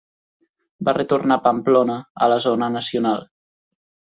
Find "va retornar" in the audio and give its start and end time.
0.87-1.37